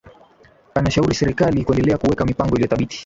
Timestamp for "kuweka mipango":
1.97-2.51